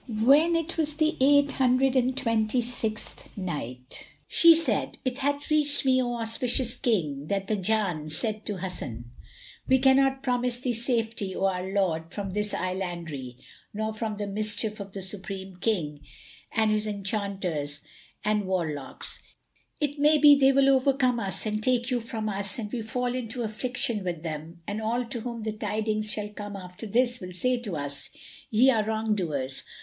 When 0.09 0.55
it 0.55 0.79
was 0.79 0.95
the 0.95 1.15
Eight 1.21 1.51
Hundred 1.51 1.95
and 1.95 2.17
Twenty 2.17 2.59
sixth 2.59 3.29
Night, 3.37 4.07
She 4.27 4.55
said, 4.55 4.97
It 5.05 5.19
hath 5.19 5.51
reached 5.51 5.85
me, 5.85 6.01
O 6.01 6.15
auspicious 6.15 6.75
King, 6.75 7.27
that 7.27 7.47
the 7.47 7.55
Jann 7.55 8.09
said 8.09 8.43
to 8.47 8.57
Hasan, 8.57 9.11
"We 9.67 9.77
cannot 9.77 10.23
promise 10.23 10.59
thee 10.59 10.73
safety, 10.73 11.35
O 11.35 11.43
our 11.45 11.71
lord, 11.71 12.11
from 12.11 12.31
this 12.33 12.51
Islandry, 12.51 13.35
nor 13.75 13.93
from 13.93 14.17
the 14.17 14.25
mischief 14.25 14.79
of 14.79 14.91
the 14.93 15.03
Supreme 15.03 15.57
King 15.57 15.99
and 16.51 16.71
his 16.71 16.87
enchanters 16.87 17.81
and 18.25 18.45
warlocks. 18.47 19.21
It 19.79 19.99
may 19.99 20.17
be 20.17 20.33
they 20.33 20.51
will 20.51 20.69
overcome 20.69 21.19
us 21.19 21.45
and 21.45 21.61
take 21.61 21.91
you 21.91 21.99
from 21.99 22.27
us 22.27 22.57
and 22.57 22.71
we 22.71 22.81
fall 22.81 23.13
into 23.13 23.43
affliction 23.43 24.03
with 24.03 24.23
them, 24.23 24.63
and 24.65 24.81
all 24.81 25.05
to 25.05 25.19
whom 25.21 25.43
the 25.43 25.51
tidings 25.53 26.09
shall 26.11 26.29
come 26.29 26.55
after 26.55 26.87
this 26.87 27.19
will 27.19 27.33
say 27.33 27.59
to 27.59 27.77
us: 27.77 28.09
'Ye 28.49 28.71
are 28.71 28.83
wrong 28.83 29.13
doers! 29.13 29.61